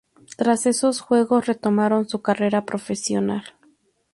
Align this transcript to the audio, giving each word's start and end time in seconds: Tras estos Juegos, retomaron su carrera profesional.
Tras 0.35 0.65
estos 0.65 0.99
Juegos, 0.99 1.45
retomaron 1.45 2.09
su 2.09 2.23
carrera 2.23 2.65
profesional. 2.65 3.43